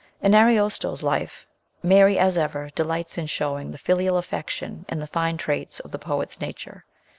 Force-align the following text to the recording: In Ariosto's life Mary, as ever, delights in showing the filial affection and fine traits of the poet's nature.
In 0.19 0.33
Ariosto's 0.33 1.03
life 1.03 1.45
Mary, 1.83 2.17
as 2.17 2.35
ever, 2.35 2.71
delights 2.73 3.19
in 3.19 3.27
showing 3.27 3.69
the 3.69 3.77
filial 3.77 4.17
affection 4.17 4.83
and 4.89 5.07
fine 5.07 5.37
traits 5.37 5.79
of 5.79 5.91
the 5.91 5.99
poet's 5.99 6.41
nature. 6.41 6.85